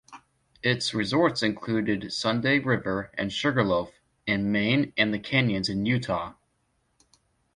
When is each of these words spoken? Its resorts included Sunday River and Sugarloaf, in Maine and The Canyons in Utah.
Its 0.63 0.95
resorts 0.95 1.43
included 1.43 2.11
Sunday 2.11 2.57
River 2.57 3.11
and 3.13 3.31
Sugarloaf, 3.31 3.93
in 4.25 4.51
Maine 4.51 4.93
and 4.97 5.13
The 5.13 5.19
Canyons 5.19 5.69
in 5.69 5.85
Utah. 5.85 6.33